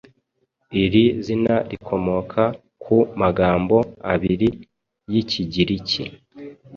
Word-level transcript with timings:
Iri 0.83 1.03
zina 1.25 1.55
rikomoka 1.69 2.43
ku 2.83 2.97
magambo 3.21 3.77
abiri 4.13 4.47
y’ikigiriki 5.11 6.03